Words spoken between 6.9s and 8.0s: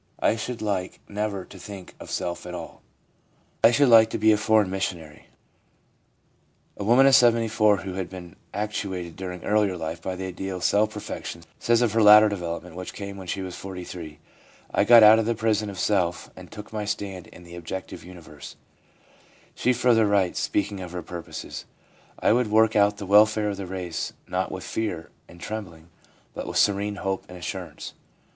of 74, who